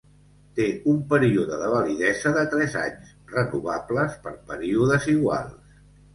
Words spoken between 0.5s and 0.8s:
Té